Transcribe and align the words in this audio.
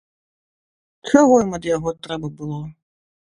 Чаго 1.11 1.33
ім 1.43 1.51
ад 1.59 1.63
яго 1.75 1.93
трэба 2.09 2.27
было? 2.41 2.59